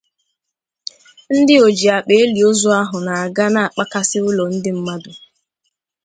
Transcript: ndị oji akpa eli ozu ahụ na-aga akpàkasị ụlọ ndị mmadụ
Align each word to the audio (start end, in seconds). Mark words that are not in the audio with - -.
ndị 1.37 1.55
oji 1.65 1.87
akpa 1.97 2.13
eli 2.23 2.41
ozu 2.49 2.67
ahụ 2.81 2.97
na-aga 3.05 3.45
akpàkasị 3.67 4.17
ụlọ 4.27 4.43
ndị 4.55 4.71
mmadụ 4.77 5.11